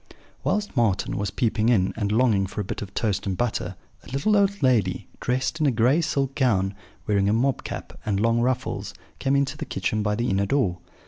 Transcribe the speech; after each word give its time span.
"Whilst 0.43 0.75
Marten 0.75 1.15
was 1.15 1.29
peeping 1.29 1.69
in, 1.69 1.93
and 1.95 2.11
longing 2.11 2.47
for 2.47 2.59
a 2.59 2.63
bit 2.63 2.81
of 2.81 2.91
toast 2.95 3.27
and 3.27 3.37
butter, 3.37 3.75
a 4.03 4.09
little 4.09 4.35
old 4.35 4.63
lady, 4.63 5.07
dressed 5.19 5.59
in 5.59 5.67
a 5.67 5.71
gray 5.71 6.01
silk 6.01 6.33
gown, 6.33 6.73
wearing 7.05 7.29
a 7.29 7.33
mob 7.33 7.63
cap 7.63 7.99
and 8.03 8.19
long 8.19 8.39
ruffles, 8.41 8.95
came 9.19 9.35
into 9.35 9.57
the 9.57 9.65
kitchen 9.65 10.01
by 10.01 10.15
the 10.15 10.31
inner 10.31 10.47
door. 10.47 10.79